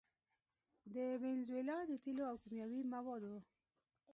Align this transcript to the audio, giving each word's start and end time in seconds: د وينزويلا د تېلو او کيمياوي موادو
د 0.93 0.95
وينزويلا 1.21 1.77
د 1.87 1.91
تېلو 2.03 2.23
او 2.31 2.35
کيمياوي 2.43 2.81
موادو 2.93 3.35